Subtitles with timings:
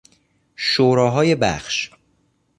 [0.55, 1.91] شوراهای بخش